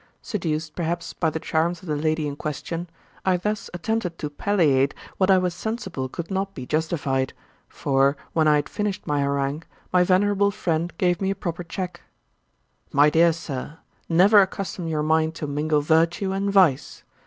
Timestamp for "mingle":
15.45-15.81